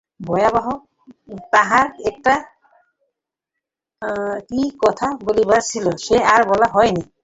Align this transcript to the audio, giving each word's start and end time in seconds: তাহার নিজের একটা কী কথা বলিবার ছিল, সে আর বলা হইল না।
তাহার 1.53 1.87
নিজের 1.89 2.07
একটা 2.09 2.33
কী 4.49 4.61
কথা 4.83 5.07
বলিবার 5.25 5.61
ছিল, 5.71 5.85
সে 6.05 6.15
আর 6.33 6.41
বলা 6.51 6.67
হইল 6.75 6.97
না। 6.97 7.05